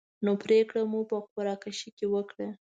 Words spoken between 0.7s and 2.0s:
مو په قره کشۍ